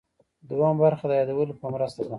[0.49, 2.09] دوهمه برخه د یادولو په مرسته ده.